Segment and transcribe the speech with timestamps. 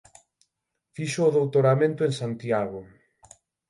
[0.95, 2.79] Fixo o doutoramento en Santiago.